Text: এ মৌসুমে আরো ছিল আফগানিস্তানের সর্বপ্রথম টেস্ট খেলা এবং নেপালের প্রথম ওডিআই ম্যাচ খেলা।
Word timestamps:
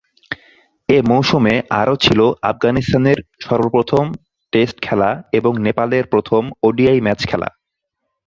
এ 0.89 0.97
মৌসুমে 1.09 1.55
আরো 1.79 1.95
ছিল 2.05 2.19
আফগানিস্তানের 2.51 3.17
সর্বপ্রথম 3.45 4.05
টেস্ট 4.53 4.77
খেলা 4.81 5.09
এবং 5.33 5.51
নেপালের 5.65 6.05
প্রথম 6.13 6.41
ওডিআই 6.63 6.99
ম্যাচ 7.05 7.19
খেলা। 7.29 7.49